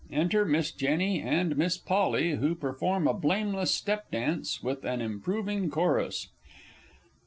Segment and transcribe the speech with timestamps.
[0.11, 5.69] Enter_ Miss JENNY and Miss POLLY, who perform a blameless step dance with an improving
[5.69, 6.29] chorus.